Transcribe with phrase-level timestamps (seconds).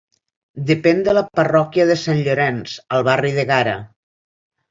[0.69, 3.79] Depèn de la parròquia de Sant Llorenç, al barri d'Ègara.